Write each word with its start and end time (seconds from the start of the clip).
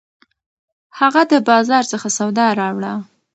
هغه 0.99 1.21
د 1.31 1.33
بازار 1.49 1.83
څخه 1.91 2.07
سودا 2.17 2.47
راوړه 2.59 2.93